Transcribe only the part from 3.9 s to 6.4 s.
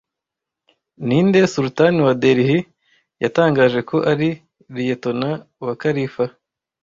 ari liyetona wa Khalifa